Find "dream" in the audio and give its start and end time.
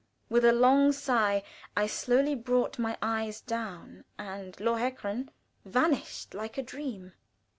6.63-7.13